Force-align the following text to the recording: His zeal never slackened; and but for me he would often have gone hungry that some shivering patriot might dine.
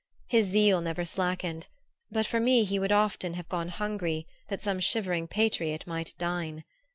His 0.25 0.47
zeal 0.47 0.81
never 0.81 1.05
slackened; 1.05 1.65
and 1.67 1.67
but 2.09 2.25
for 2.25 2.39
me 2.39 2.63
he 2.63 2.79
would 2.79 2.91
often 2.91 3.35
have 3.35 3.47
gone 3.47 3.67
hungry 3.69 4.25
that 4.47 4.63
some 4.63 4.79
shivering 4.79 5.27
patriot 5.27 5.85
might 5.85 6.15
dine. 6.17 6.63